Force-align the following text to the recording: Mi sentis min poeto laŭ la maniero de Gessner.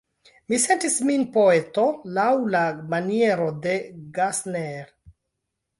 Mi 0.51 0.57
sentis 0.61 0.95
min 1.09 1.25
poeto 1.35 1.85
laŭ 2.17 2.27
la 2.57 2.65
maniero 2.95 3.53
de 3.69 3.79
Gessner. 4.19 4.93